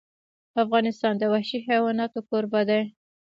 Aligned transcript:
افغانستان 0.63 1.13
د 1.17 1.23
وحشي 1.33 1.59
حیوانات 1.67 2.13
کوربه 2.27 2.61
دی. 2.69 2.81